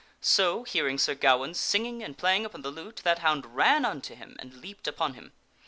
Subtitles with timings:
[0.19, 4.15] So, hearing Sir Gawaine singing and play ing upon the lute, that hound ran unto
[4.15, 5.31] him and leaped upon him.